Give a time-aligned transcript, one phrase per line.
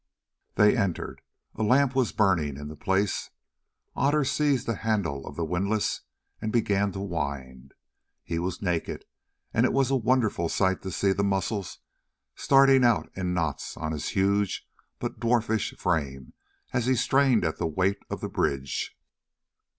[0.55, 1.21] They entered:
[1.53, 3.29] a lamp was burning in the place.
[3.95, 6.01] Otter seized the handle of the windlass
[6.41, 7.75] and began to wind.
[8.23, 9.05] He was naked,
[9.53, 11.77] and it was a wonderful sight to see the muscles
[12.33, 14.67] starting out in knots on his huge
[14.97, 16.33] but dwarfish frame
[16.73, 18.97] as he strained at the weight of the bridge.